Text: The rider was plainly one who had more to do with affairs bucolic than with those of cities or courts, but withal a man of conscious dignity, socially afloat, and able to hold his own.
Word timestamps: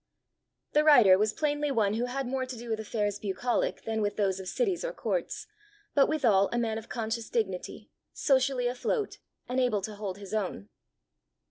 The 0.73 0.83
rider 0.83 1.15
was 1.19 1.31
plainly 1.31 1.69
one 1.69 1.93
who 1.93 2.05
had 2.05 2.25
more 2.25 2.47
to 2.47 2.57
do 2.57 2.71
with 2.71 2.79
affairs 2.79 3.19
bucolic 3.19 3.83
than 3.83 4.01
with 4.01 4.15
those 4.15 4.39
of 4.39 4.47
cities 4.47 4.83
or 4.83 4.93
courts, 4.93 5.45
but 5.93 6.07
withal 6.07 6.49
a 6.51 6.57
man 6.57 6.79
of 6.79 6.89
conscious 6.89 7.29
dignity, 7.29 7.91
socially 8.11 8.65
afloat, 8.65 9.19
and 9.47 9.59
able 9.59 9.83
to 9.83 9.93
hold 9.93 10.17
his 10.17 10.33
own. 10.33 10.69